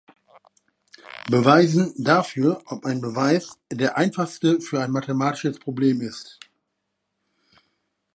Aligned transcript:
Beweisen 1.29 1.93
dafür, 1.95 2.63
ob 2.65 2.85
ein 2.87 3.01
Beweis 3.01 3.59
der 3.71 3.97
einfachste 3.97 4.59
für 4.59 4.81
ein 4.81 4.89
mathematisches 4.89 5.59
Problem 5.59 6.01
ist. 6.01 6.39